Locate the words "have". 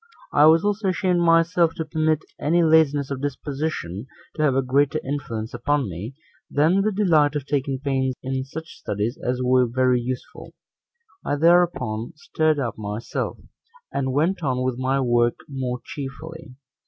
4.41-4.55